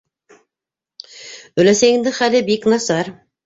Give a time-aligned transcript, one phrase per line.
[1.65, 3.17] Өләсәйеңдең хәле бик насар.